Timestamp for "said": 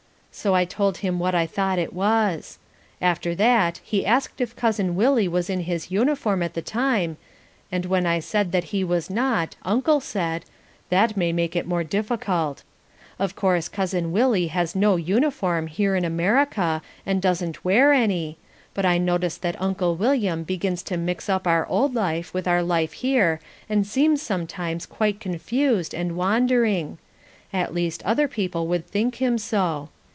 8.19-8.53, 9.99-10.45